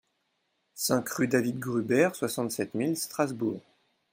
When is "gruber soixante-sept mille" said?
1.59-2.97